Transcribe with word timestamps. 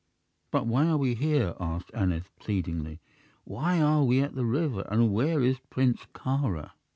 "But 0.49 0.65
why 0.65 0.87
are 0.87 0.97
we 0.97 1.13
here?" 1.13 1.53
asked 1.59 1.91
Aneth, 1.93 2.31
pleadingly. 2.39 3.01
"Why 3.43 3.79
are 3.79 4.03
we 4.03 4.19
at 4.23 4.33
the 4.33 4.45
river, 4.47 4.83
and 4.89 5.13
where 5.13 5.43
is 5.43 5.59
Prince 5.69 6.07
Kāra?" 6.15 6.71